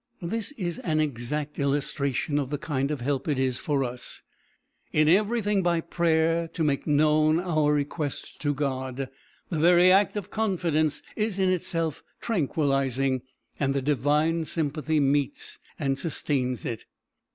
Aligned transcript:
This 0.23 0.51
is 0.53 0.79
an 0.79 0.99
exact 0.99 1.59
illustration 1.59 2.39
of 2.39 2.49
the 2.49 2.57
kind 2.57 2.89
of 2.89 3.01
help 3.01 3.27
it 3.27 3.37
is 3.37 3.59
for 3.59 3.83
us 3.83 4.23
"in 4.91 5.07
everything 5.07 5.61
by 5.61 5.79
prayer 5.79 6.47
to 6.53 6.63
make 6.63 6.87
known 6.87 7.39
our 7.39 7.71
requests 7.71 8.35
to 8.39 8.51
God." 8.51 9.09
The 9.49 9.59
very 9.59 9.91
act 9.91 10.17
of 10.17 10.31
confidence 10.31 11.03
is 11.15 11.37
in 11.37 11.51
itself 11.51 12.01
tranquilizing, 12.19 13.21
and 13.59 13.75
the 13.75 13.81
divine 13.83 14.45
sympathy 14.45 14.99
meets 14.99 15.59
and 15.77 15.99
sustains 15.99 16.65
it. 16.65 16.85